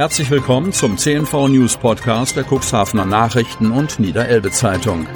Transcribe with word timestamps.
Herzlich 0.00 0.30
willkommen 0.30 0.72
zum 0.72 0.96
CNV 0.96 1.48
News 1.48 1.76
Podcast 1.76 2.34
der 2.34 2.46
Cuxhavener 2.50 3.04
Nachrichten 3.04 3.70
und 3.70 4.00
Niederelbe 4.00 4.50
Zeitung. 4.50 5.06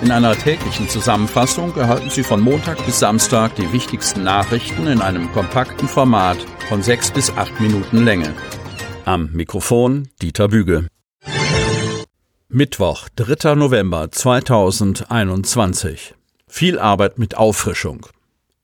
In 0.00 0.10
einer 0.10 0.34
täglichen 0.34 0.88
Zusammenfassung 0.88 1.76
erhalten 1.76 2.08
Sie 2.08 2.22
von 2.22 2.40
Montag 2.40 2.82
bis 2.86 3.00
Samstag 3.00 3.56
die 3.56 3.70
wichtigsten 3.70 4.24
Nachrichten 4.24 4.86
in 4.86 5.02
einem 5.02 5.30
kompakten 5.32 5.86
Format 5.86 6.38
von 6.70 6.82
sechs 6.82 7.10
bis 7.10 7.30
acht 7.36 7.60
Minuten 7.60 8.06
Länge. 8.06 8.32
Am 9.04 9.32
Mikrofon 9.34 10.08
Dieter 10.22 10.48
Büge. 10.48 10.86
Mittwoch, 12.48 13.10
3. 13.16 13.54
November 13.54 14.10
2021. 14.10 16.14
Viel 16.46 16.78
Arbeit 16.78 17.18
mit 17.18 17.36
Auffrischung. 17.36 18.06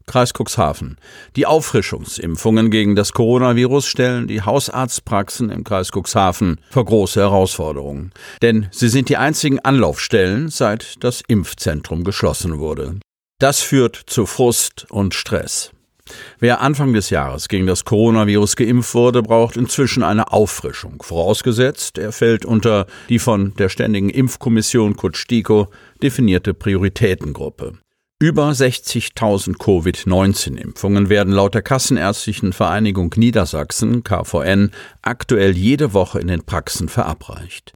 Kreis 0.06 0.32
Cuxhaven. 0.32 0.96
Die 1.36 1.46
Auffrischungsimpfungen 1.46 2.70
gegen 2.70 2.94
das 2.94 3.12
Coronavirus 3.12 3.86
stellen 3.86 4.26
die 4.26 4.42
Hausarztpraxen 4.42 5.50
im 5.50 5.64
Kreis 5.64 5.90
Cuxhaven 5.92 6.60
vor 6.70 6.84
große 6.84 7.20
Herausforderungen. 7.20 8.12
Denn 8.42 8.68
sie 8.70 8.88
sind 8.88 9.08
die 9.08 9.16
einzigen 9.16 9.60
Anlaufstellen, 9.60 10.48
seit 10.48 11.02
das 11.02 11.22
Impfzentrum 11.26 12.04
geschlossen 12.04 12.58
wurde. 12.58 12.96
Das 13.38 13.60
führt 13.60 13.96
zu 13.96 14.26
Frust 14.26 14.86
und 14.90 15.14
Stress. 15.14 15.72
Wer 16.38 16.60
Anfang 16.60 16.92
des 16.92 17.10
Jahres 17.10 17.48
gegen 17.48 17.66
das 17.66 17.84
Coronavirus 17.84 18.56
geimpft 18.56 18.94
wurde, 18.94 19.22
braucht 19.22 19.56
inzwischen 19.56 20.02
eine 20.02 20.32
Auffrischung. 20.32 21.02
Vorausgesetzt, 21.02 21.98
er 21.98 22.12
fällt 22.12 22.44
unter 22.44 22.86
die 23.08 23.18
von 23.18 23.54
der 23.54 23.70
Ständigen 23.70 24.10
Impfkommission 24.10 24.96
Kutsch-Stiko 24.96 25.68
definierte 26.02 26.52
Prioritätengruppe. 26.52 27.78
Über 28.20 28.50
60.000 28.50 29.58
Covid-19-Impfungen 29.58 31.08
werden 31.08 31.32
laut 31.32 31.54
der 31.54 31.62
Kassenärztlichen 31.62 32.52
Vereinigung 32.52 33.12
Niedersachsen 33.16 34.04
KVN 34.04 34.70
aktuell 35.02 35.56
jede 35.56 35.92
Woche 35.92 36.20
in 36.20 36.28
den 36.28 36.44
Praxen 36.44 36.88
verabreicht. 36.88 37.72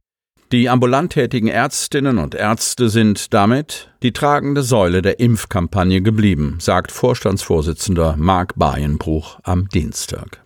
Die 0.51 0.67
ambulant 0.67 1.11
tätigen 1.11 1.49
Ärztinnen 1.49 2.17
und 2.17 2.33
Ärzte 2.33 2.89
sind 2.89 3.33
damit 3.33 3.93
die 4.01 4.13
tragende 4.13 4.63
Säule 4.63 5.03
der 5.03 5.19
Impfkampagne 5.19 6.01
geblieben, 6.01 6.57
sagt 6.59 6.91
Vorstandsvorsitzender 6.91 8.15
Marc 8.17 8.53
Bayenbruch 8.55 9.39
am 9.43 9.67
Dienstag. 9.69 10.43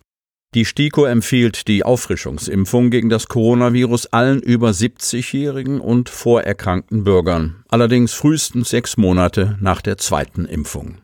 Die 0.54 0.64
STIKO 0.64 1.04
empfiehlt 1.04 1.66
die 1.66 1.84
Auffrischungsimpfung 1.84 2.90
gegen 2.90 3.08
das 3.08 3.26
Coronavirus 3.26 4.06
allen 4.12 4.40
über 4.40 4.70
70-jährigen 4.70 5.80
und 5.80 6.08
vorerkrankten 6.08 7.02
Bürgern, 7.02 7.64
allerdings 7.68 8.12
frühestens 8.12 8.68
sechs 8.68 8.96
Monate 8.96 9.58
nach 9.60 9.82
der 9.82 9.98
zweiten 9.98 10.44
Impfung. 10.44 10.98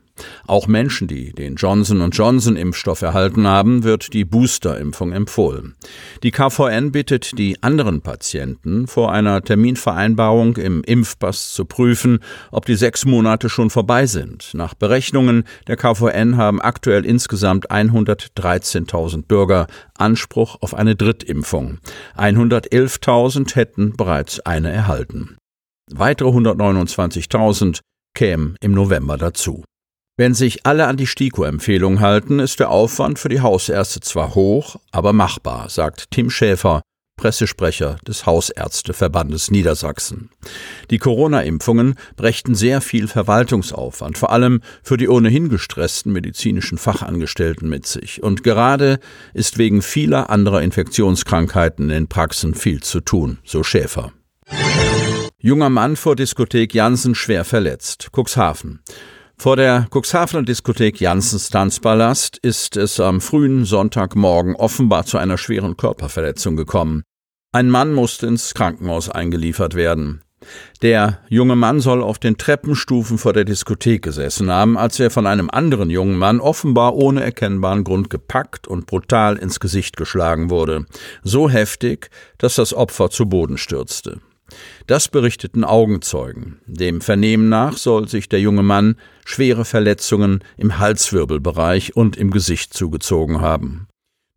Auch 0.46 0.66
Menschen, 0.66 1.08
die 1.08 1.32
den 1.32 1.56
Johnson 1.56 2.08
Johnson 2.10 2.56
Impfstoff 2.56 3.02
erhalten 3.02 3.46
haben, 3.46 3.84
wird 3.84 4.12
die 4.12 4.24
Boosterimpfung 4.24 5.12
empfohlen. 5.12 5.74
Die 6.22 6.30
KVN 6.30 6.92
bittet 6.92 7.38
die 7.38 7.62
anderen 7.62 8.00
Patienten, 8.00 8.86
vor 8.86 9.12
einer 9.12 9.42
Terminvereinbarung 9.42 10.56
im 10.56 10.82
Impfpass 10.82 11.52
zu 11.52 11.64
prüfen, 11.64 12.20
ob 12.50 12.66
die 12.66 12.74
sechs 12.74 13.04
Monate 13.04 13.48
schon 13.48 13.70
vorbei 13.70 14.06
sind. 14.06 14.50
Nach 14.54 14.74
Berechnungen 14.74 15.44
der 15.66 15.76
KVN 15.76 16.36
haben 16.36 16.60
aktuell 16.60 17.04
insgesamt 17.04 17.70
113.000 17.70 19.26
Bürger 19.26 19.66
Anspruch 19.96 20.56
auf 20.60 20.74
eine 20.74 20.96
Drittimpfung. 20.96 21.78
111.000 22.16 23.54
hätten 23.54 23.96
bereits 23.96 24.40
eine 24.40 24.70
erhalten. 24.70 25.36
Weitere 25.92 26.28
129.000 26.28 27.80
kämen 28.14 28.56
im 28.60 28.72
November 28.72 29.16
dazu. 29.16 29.64
Wenn 30.20 30.34
sich 30.34 30.66
alle 30.66 30.86
an 30.86 30.98
die 30.98 31.06
STIKO-Empfehlung 31.06 32.00
halten, 32.00 32.40
ist 32.40 32.60
der 32.60 32.68
Aufwand 32.68 33.18
für 33.18 33.30
die 33.30 33.40
Hausärzte 33.40 34.00
zwar 34.00 34.34
hoch, 34.34 34.76
aber 34.92 35.14
machbar, 35.14 35.70
sagt 35.70 36.10
Tim 36.10 36.28
Schäfer, 36.28 36.82
Pressesprecher 37.16 37.96
des 38.06 38.26
Hausärzteverbandes 38.26 39.50
Niedersachsen. 39.50 40.28
Die 40.90 40.98
Corona-Impfungen 40.98 41.94
brächten 42.16 42.54
sehr 42.54 42.82
viel 42.82 43.08
Verwaltungsaufwand, 43.08 44.18
vor 44.18 44.30
allem 44.30 44.60
für 44.82 44.98
die 44.98 45.08
ohnehin 45.08 45.48
gestressten 45.48 46.12
medizinischen 46.12 46.76
Fachangestellten 46.76 47.70
mit 47.70 47.86
sich. 47.86 48.22
Und 48.22 48.44
gerade 48.44 49.00
ist 49.32 49.56
wegen 49.56 49.80
vieler 49.80 50.28
anderer 50.28 50.60
Infektionskrankheiten 50.60 51.84
in 51.84 51.94
den 51.94 52.08
Praxen 52.08 52.54
viel 52.54 52.82
zu 52.82 53.00
tun, 53.00 53.38
so 53.42 53.62
Schäfer. 53.62 54.12
Junger 55.38 55.70
Mann 55.70 55.96
vor 55.96 56.14
Diskothek 56.14 56.74
Jansen 56.74 57.14
schwer 57.14 57.46
verletzt. 57.46 58.10
Cuxhaven. 58.14 58.80
Vor 59.40 59.56
der 59.56 59.86
Cuxhavener 59.90 60.42
Diskothek 60.42 61.00
Janssens 61.00 61.48
Tanzpalast 61.48 62.36
ist 62.42 62.76
es 62.76 63.00
am 63.00 63.22
frühen 63.22 63.64
Sonntagmorgen 63.64 64.54
offenbar 64.54 65.06
zu 65.06 65.16
einer 65.16 65.38
schweren 65.38 65.78
Körperverletzung 65.78 66.56
gekommen. 66.56 67.04
Ein 67.50 67.70
Mann 67.70 67.94
musste 67.94 68.26
ins 68.26 68.52
Krankenhaus 68.52 69.08
eingeliefert 69.08 69.74
werden. 69.74 70.20
Der 70.82 71.20
junge 71.30 71.56
Mann 71.56 71.80
soll 71.80 72.02
auf 72.02 72.18
den 72.18 72.36
Treppenstufen 72.36 73.16
vor 73.16 73.32
der 73.32 73.46
Diskothek 73.46 74.02
gesessen 74.02 74.52
haben, 74.52 74.76
als 74.76 75.00
er 75.00 75.08
von 75.08 75.26
einem 75.26 75.48
anderen 75.48 75.88
jungen 75.88 76.18
Mann 76.18 76.38
offenbar 76.38 76.94
ohne 76.94 77.24
erkennbaren 77.24 77.82
Grund 77.82 78.10
gepackt 78.10 78.68
und 78.68 78.84
brutal 78.84 79.38
ins 79.38 79.58
Gesicht 79.58 79.96
geschlagen 79.96 80.50
wurde. 80.50 80.84
So 81.22 81.48
heftig, 81.48 82.10
dass 82.36 82.56
das 82.56 82.74
Opfer 82.74 83.08
zu 83.08 83.24
Boden 83.24 83.56
stürzte. 83.56 84.20
Das 84.86 85.08
berichteten 85.08 85.64
Augenzeugen. 85.64 86.60
Dem 86.66 87.00
Vernehmen 87.00 87.48
nach 87.48 87.76
soll 87.76 88.08
sich 88.08 88.28
der 88.28 88.40
junge 88.40 88.62
Mann 88.62 88.96
schwere 89.24 89.64
Verletzungen 89.64 90.44
im 90.56 90.78
Halswirbelbereich 90.78 91.96
und 91.96 92.16
im 92.16 92.30
Gesicht 92.30 92.74
zugezogen 92.74 93.40
haben. 93.40 93.86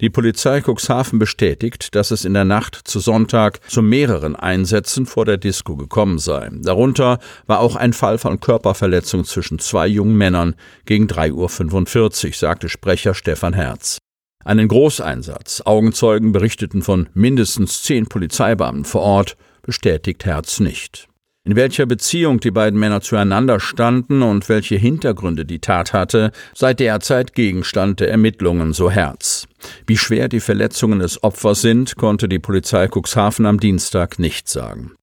Die 0.01 0.09
Polizei 0.09 0.59
Cuxhaven 0.59 1.17
bestätigt, 1.17 1.95
dass 1.95 2.11
es 2.11 2.25
in 2.25 2.33
der 2.33 2.43
Nacht 2.43 2.75
zu 2.83 2.99
Sonntag 2.99 3.59
zu 3.69 3.81
mehreren 3.81 4.35
Einsätzen 4.35 5.05
vor 5.05 5.23
der 5.23 5.37
Disco 5.37 5.77
gekommen 5.77 6.19
sei. 6.19 6.49
Darunter 6.51 7.19
war 7.45 7.61
auch 7.61 7.77
ein 7.77 7.93
Fall 7.93 8.17
von 8.17 8.39
Körperverletzung 8.39 9.23
zwischen 9.23 9.59
zwei 9.59 9.87
jungen 9.87 10.17
Männern 10.17 10.55
gegen 10.85 11.07
3.45 11.07 12.27
Uhr, 12.27 12.33
sagte 12.33 12.67
Sprecher 12.67 13.13
Stefan 13.13 13.53
Herz. 13.53 13.99
Einen 14.43 14.67
Großeinsatz. 14.67 15.61
Augenzeugen 15.63 16.33
berichteten 16.33 16.81
von 16.81 17.07
mindestens 17.13 17.81
zehn 17.83 18.07
Polizeibeamten 18.07 18.83
vor 18.83 19.01
Ort 19.03 19.37
bestätigt 19.63 20.25
Herz 20.25 20.59
nicht. 20.59 21.07
In 21.45 21.57
welcher 21.57 21.85
Beziehung 21.85 22.39
die 22.39 22.51
beiden 22.51 22.79
Männer 22.79 23.01
zueinander 23.01 23.59
standen 23.59 24.21
und 24.21 24.47
welche 24.47 24.75
Hintergründe 24.75 25.45
die 25.45 25.59
Tat 25.59 25.91
hatte, 25.91 26.31
sei 26.53 26.73
derzeit 26.73 27.33
Gegenstand 27.33 27.99
der 27.99 28.09
Ermittlungen, 28.09 28.71
so 28.71 28.89
Herz. 28.89 29.47
Wie 29.85 29.97
schwer 29.97 30.29
die 30.29 30.39
Verletzungen 30.39 30.99
des 30.99 31.21
Opfers 31.21 31.61
sind, 31.61 31.97
konnte 31.97 32.29
die 32.29 32.39
Polizei 32.39 32.87
Cuxhaven 32.87 33.45
am 33.45 33.59
Dienstag 33.59 34.19
nicht 34.19 34.47
sagen. 34.47 34.93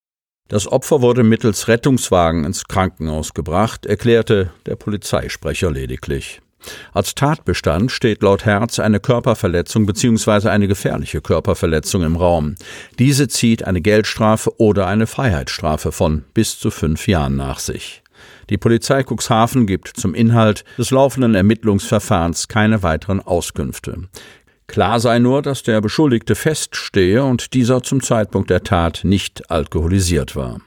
Das 0.48 0.66
Opfer 0.66 1.02
wurde 1.02 1.24
mittels 1.24 1.68
Rettungswagen 1.68 2.44
ins 2.44 2.64
Krankenhaus 2.64 3.34
gebracht, 3.34 3.84
erklärte 3.84 4.50
der 4.64 4.76
Polizeisprecher 4.76 5.70
lediglich. 5.70 6.40
Als 6.92 7.14
Tatbestand 7.14 7.90
steht 7.92 8.22
laut 8.22 8.44
Herz 8.44 8.78
eine 8.78 9.00
Körperverletzung 9.00 9.86
bzw. 9.86 10.48
eine 10.48 10.68
gefährliche 10.68 11.20
Körperverletzung 11.20 12.02
im 12.02 12.16
Raum. 12.16 12.54
Diese 12.98 13.28
zieht 13.28 13.64
eine 13.64 13.80
Geldstrafe 13.80 14.58
oder 14.58 14.86
eine 14.86 15.06
Freiheitsstrafe 15.06 15.92
von 15.92 16.24
bis 16.34 16.58
zu 16.58 16.70
fünf 16.70 17.06
Jahren 17.08 17.36
nach 17.36 17.58
sich. 17.58 18.02
Die 18.50 18.58
Polizei 18.58 19.04
Cuxhaven 19.04 19.66
gibt 19.66 19.88
zum 19.88 20.14
Inhalt 20.14 20.64
des 20.76 20.90
laufenden 20.90 21.34
Ermittlungsverfahrens 21.34 22.48
keine 22.48 22.82
weiteren 22.82 23.20
Auskünfte. 23.20 24.08
Klar 24.66 25.00
sei 25.00 25.18
nur, 25.18 25.42
dass 25.42 25.62
der 25.62 25.80
Beschuldigte 25.80 26.34
feststehe 26.34 27.24
und 27.24 27.54
dieser 27.54 27.82
zum 27.82 28.02
Zeitpunkt 28.02 28.50
der 28.50 28.62
Tat 28.62 29.00
nicht 29.02 29.50
alkoholisiert 29.50 30.36
war. 30.36 30.60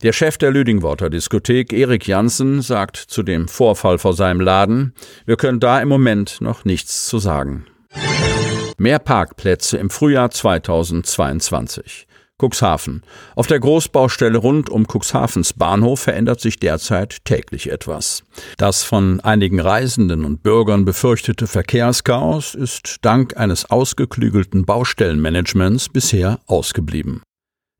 Der 0.00 0.12
Chef 0.12 0.38
der 0.38 0.52
Lüdingworter 0.52 1.10
Diskothek, 1.10 1.72
Erik 1.72 2.06
Janssen, 2.06 2.62
sagt 2.62 2.96
zu 2.96 3.24
dem 3.24 3.48
Vorfall 3.48 3.98
vor 3.98 4.14
seinem 4.14 4.40
Laden, 4.40 4.94
wir 5.26 5.36
können 5.36 5.58
da 5.58 5.80
im 5.80 5.88
Moment 5.88 6.40
noch 6.40 6.64
nichts 6.64 7.08
zu 7.08 7.18
sagen. 7.18 7.66
Mehr 8.76 9.00
Parkplätze 9.00 9.76
im 9.76 9.90
Frühjahr 9.90 10.30
2022. 10.30 12.06
Cuxhaven. 12.40 13.02
Auf 13.34 13.48
der 13.48 13.58
Großbaustelle 13.58 14.38
rund 14.38 14.70
um 14.70 14.86
Cuxhavens 14.86 15.54
Bahnhof 15.54 15.98
verändert 15.98 16.40
sich 16.40 16.60
derzeit 16.60 17.24
täglich 17.24 17.68
etwas. 17.68 18.22
Das 18.56 18.84
von 18.84 19.18
einigen 19.18 19.58
Reisenden 19.58 20.24
und 20.24 20.44
Bürgern 20.44 20.84
befürchtete 20.84 21.48
Verkehrschaos 21.48 22.54
ist 22.54 22.98
dank 23.02 23.36
eines 23.36 23.68
ausgeklügelten 23.68 24.64
Baustellenmanagements 24.64 25.88
bisher 25.88 26.38
ausgeblieben. 26.46 27.22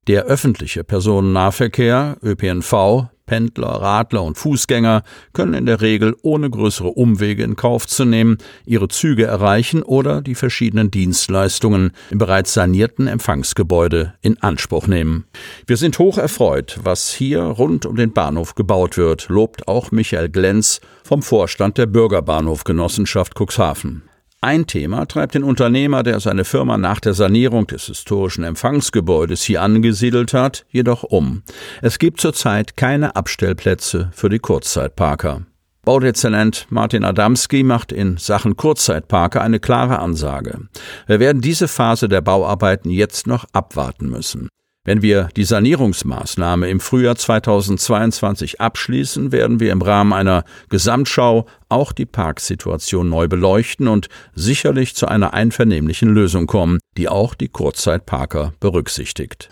Der 0.09 0.25
öffentliche 0.25 0.85
Personennahverkehr, 0.85 2.17
ÖPNV, 2.23 3.09
Pendler, 3.27 3.69
Radler 3.69 4.23
und 4.23 4.39
Fußgänger 4.39 5.03
können 5.35 5.53
in 5.53 5.67
der 5.67 5.83
Regel 5.83 6.17
ohne 6.23 6.49
größere 6.49 6.89
Umwege 6.89 7.43
in 7.43 7.57
Kauf 7.57 7.87
zu 7.87 8.07
nehmen, 8.07 8.39
ihre 8.65 8.89
Züge 8.89 9.27
erreichen 9.27 9.83
oder 9.83 10.23
die 10.23 10.35
verschiedenen 10.35 10.91
Dienstleistungen 10.91 11.93
im 12.09 12.17
bereits 12.17 12.55
sanierten 12.55 13.07
Empfangsgebäude 13.07 14.15
in 14.23 14.43
Anspruch 14.43 14.87
nehmen. 14.87 15.27
Wir 15.67 15.77
sind 15.77 15.99
hoch 15.99 16.17
erfreut, 16.17 16.81
was 16.83 17.13
hier 17.13 17.43
rund 17.43 17.85
um 17.85 17.97
den 17.97 18.15
Bahnhof 18.15 18.55
gebaut 18.55 18.97
wird, 18.97 19.29
lobt 19.29 19.69
auch 19.69 19.91
Michael 19.91 20.31
Glenz 20.31 20.81
vom 21.05 21.23
Vorstand 21.23 21.77
der 21.77 21.85
Bürgerbahnhofgenossenschaft 21.85 23.35
Cuxhaven. 23.39 24.05
Ein 24.49 24.67
Thema 24.67 25.05
treibt 25.05 25.35
den 25.35 25.45
Unternehmer, 25.45 26.03
der 26.03 26.21
seine 26.21 26.43
Firma 26.43 26.79
nach 26.79 27.01
der 27.01 27.13
Sanierung 27.13 27.67
des 27.67 27.85
historischen 27.85 28.45
Empfangsgebäudes 28.45 29.43
hier 29.43 29.61
angesiedelt 29.61 30.33
hat, 30.33 30.65
jedoch 30.71 31.03
um. 31.03 31.43
Es 31.83 31.99
gibt 31.99 32.19
zurzeit 32.19 32.75
keine 32.75 33.15
Abstellplätze 33.15 34.09
für 34.15 34.31
die 34.31 34.39
Kurzzeitparker. 34.39 35.43
Baudezernent 35.85 36.67
Martin 36.71 37.05
Adamski 37.05 37.63
macht 37.63 37.93
in 37.93 38.17
Sachen 38.17 38.57
Kurzzeitparker 38.57 39.43
eine 39.43 39.61
klare 39.61 39.99
Ansage. 39.99 40.61
Wir 41.07 41.21
werden 41.21 41.43
diese 41.43 41.69
Phase 41.69 42.09
der 42.09 42.23
Bauarbeiten 42.23 42.89
jetzt 42.89 43.27
noch 43.27 43.45
abwarten 43.53 44.09
müssen. 44.09 44.49
Wenn 44.89 45.03
wir 45.03 45.29
die 45.37 45.45
Sanierungsmaßnahme 45.45 46.71
im 46.71 46.81
Frühjahr 46.81 47.15
2022 47.15 48.59
abschließen, 48.59 49.33
werden 49.33 49.61
wir 49.61 49.71
im 49.71 49.83
Rahmen 49.83 50.15
einer 50.15 50.45
Gesamtschau 50.71 51.45
auch 51.69 51.93
die 51.93 52.07
Parksituation 52.07 53.11
neu 53.11 53.29
beleuchten 53.29 53.87
und 53.87 54.09
sicherlich 54.35 54.95
zu 54.95 55.07
einer 55.07 55.35
einvernehmlichen 55.35 56.09
Lösung 56.09 56.47
kommen, 56.47 56.79
die 56.97 57.07
auch 57.07 57.35
die 57.35 57.51
Kurzzeitparker 57.51 58.55
berücksichtigt. 58.61 59.51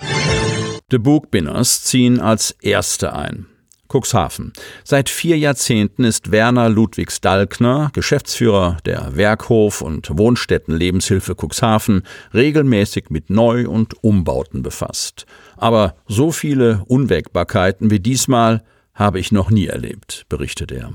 The 0.90 0.96
Book 0.96 1.30
Binners 1.30 1.84
ziehen 1.84 2.18
als 2.18 2.52
erste 2.62 3.12
ein. 3.12 3.44
Cuxhaven. 3.88 4.52
Seit 4.84 5.08
vier 5.08 5.38
Jahrzehnten 5.38 6.04
ist 6.04 6.30
Werner 6.30 6.68
Ludwigs 6.68 7.20
Dalkner, 7.20 7.90
Geschäftsführer 7.92 8.78
der 8.84 9.16
Werkhof 9.16 9.80
und 9.80 10.10
Wohnstätten 10.16 10.76
Lebenshilfe 10.76 11.34
Cuxhaven, 11.34 12.02
regelmäßig 12.34 13.10
mit 13.10 13.30
Neu- 13.30 13.68
und 13.68 14.02
Umbauten 14.02 14.62
befasst. 14.62 15.26
Aber 15.56 15.96
so 16.06 16.32
viele 16.32 16.82
Unwägbarkeiten 16.86 17.90
wie 17.90 18.00
diesmal 18.00 18.62
habe 18.94 19.20
ich 19.20 19.32
noch 19.32 19.50
nie 19.50 19.66
erlebt, 19.66 20.26
berichtet 20.28 20.72
er. 20.72 20.92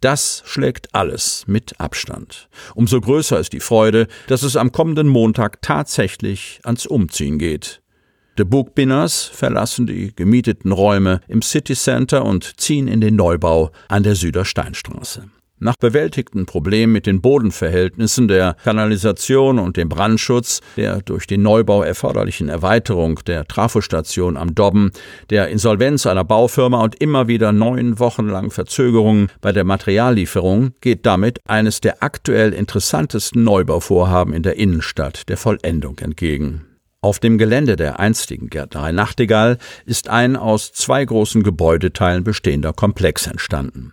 Das 0.00 0.42
schlägt 0.44 0.94
alles 0.94 1.44
mit 1.46 1.80
Abstand. 1.80 2.48
Umso 2.74 3.00
größer 3.00 3.40
ist 3.40 3.54
die 3.54 3.60
Freude, 3.60 4.08
dass 4.26 4.42
es 4.42 4.56
am 4.56 4.70
kommenden 4.70 5.08
Montag 5.08 5.62
tatsächlich 5.62 6.60
ans 6.64 6.84
Umziehen 6.84 7.38
geht. 7.38 7.80
The 8.36 8.44
Bookbinners 8.44 9.24
verlassen 9.24 9.86
die 9.86 10.14
gemieteten 10.14 10.72
Räume 10.72 11.20
im 11.26 11.40
City 11.40 11.74
Center 11.74 12.24
und 12.24 12.60
ziehen 12.60 12.86
in 12.86 13.00
den 13.00 13.16
Neubau 13.16 13.70
an 13.88 14.02
der 14.02 14.14
Südersteinstraße. 14.14 15.24
Nach 15.58 15.76
bewältigten 15.76 16.44
Problemen 16.44 16.92
mit 16.92 17.06
den 17.06 17.22
Bodenverhältnissen, 17.22 18.28
der 18.28 18.56
Kanalisation 18.62 19.58
und 19.58 19.78
dem 19.78 19.88
Brandschutz, 19.88 20.60
der 20.76 21.00
durch 21.00 21.26
den 21.26 21.40
Neubau 21.40 21.82
erforderlichen 21.82 22.50
Erweiterung 22.50 23.20
der 23.26 23.46
Trafostation 23.46 24.36
am 24.36 24.54
Dobben, 24.54 24.90
der 25.30 25.48
Insolvenz 25.48 26.04
einer 26.04 26.24
Baufirma 26.24 26.82
und 26.84 26.96
immer 26.96 27.28
wieder 27.28 27.52
neun 27.52 27.98
Wochen 27.98 28.26
lang 28.26 28.50
Verzögerungen 28.50 29.28
bei 29.40 29.52
der 29.52 29.64
Materiallieferung 29.64 30.72
geht 30.82 31.06
damit 31.06 31.40
eines 31.48 31.80
der 31.80 32.02
aktuell 32.02 32.52
interessantesten 32.52 33.42
Neubauvorhaben 33.42 34.34
in 34.34 34.42
der 34.42 34.58
Innenstadt 34.58 35.26
der 35.30 35.38
Vollendung 35.38 35.98
entgegen. 36.00 36.66
Auf 37.02 37.18
dem 37.18 37.38
Gelände 37.38 37.76
der 37.76 38.00
einstigen 38.00 38.48
Gärtnerei 38.48 38.92
Nachtigall 38.92 39.58
ist 39.84 40.08
ein 40.08 40.36
aus 40.36 40.72
zwei 40.72 41.04
großen 41.04 41.42
Gebäudeteilen 41.42 42.24
bestehender 42.24 42.72
Komplex 42.72 43.26
entstanden. 43.26 43.92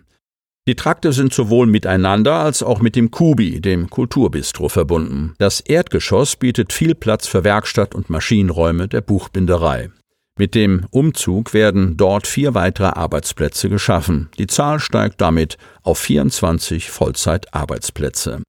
Die 0.66 0.76
Trakte 0.76 1.12
sind 1.12 1.34
sowohl 1.34 1.66
miteinander 1.66 2.36
als 2.36 2.62
auch 2.62 2.80
mit 2.80 2.96
dem 2.96 3.10
Kubi, 3.10 3.60
dem 3.60 3.90
Kulturbistro, 3.90 4.70
verbunden. 4.70 5.34
Das 5.38 5.60
Erdgeschoss 5.60 6.36
bietet 6.36 6.72
viel 6.72 6.94
Platz 6.94 7.26
für 7.26 7.44
Werkstatt 7.44 7.94
und 7.94 8.08
Maschinenräume 8.08 8.88
der 8.88 9.02
Buchbinderei. 9.02 9.90
Mit 10.38 10.54
dem 10.54 10.86
Umzug 10.90 11.52
werden 11.52 11.98
dort 11.98 12.26
vier 12.26 12.54
weitere 12.54 12.88
Arbeitsplätze 12.88 13.68
geschaffen. 13.68 14.30
Die 14.38 14.46
Zahl 14.46 14.80
steigt 14.80 15.20
damit 15.20 15.58
auf 15.82 15.98
24 15.98 16.90
Vollzeitarbeitsplätze. 16.90 18.42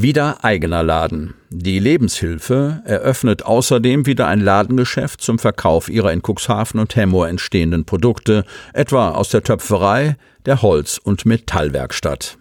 Wieder 0.00 0.44
eigener 0.44 0.84
Laden. 0.84 1.34
Die 1.50 1.80
Lebenshilfe 1.80 2.82
eröffnet 2.84 3.44
außerdem 3.44 4.06
wieder 4.06 4.28
ein 4.28 4.38
Ladengeschäft 4.38 5.20
zum 5.20 5.40
Verkauf 5.40 5.88
ihrer 5.88 6.12
in 6.12 6.22
Cuxhaven 6.22 6.78
und 6.78 6.94
Hemmoor 6.94 7.26
entstehenden 7.26 7.84
Produkte, 7.84 8.44
etwa 8.72 9.10
aus 9.10 9.30
der 9.30 9.42
Töpferei, 9.42 10.16
der 10.46 10.62
Holz- 10.62 10.98
und 10.98 11.26
Metallwerkstatt. 11.26 12.38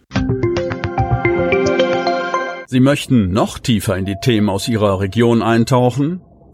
Sie 2.68 2.80
möchten 2.80 3.32
noch 3.32 3.58
tiefer 3.58 3.98
in 3.98 4.06
die 4.06 4.18
Themen 4.22 4.50
aus 4.50 4.68
Ihrer 4.68 5.00
Region 5.00 5.42
eintauchen? 5.42 6.22